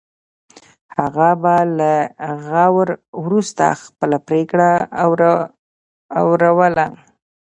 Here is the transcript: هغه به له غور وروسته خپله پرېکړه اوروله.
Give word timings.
هغه 0.97 1.29
به 1.41 1.55
له 1.77 1.91
غور 2.45 2.87
وروسته 3.23 3.65
خپله 3.83 4.17
پرېکړه 4.27 4.69
اوروله. 6.29 6.87